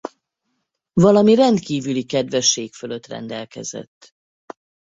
[0.93, 4.13] Valami rendkívüli kedvesség fölött rendelkezett.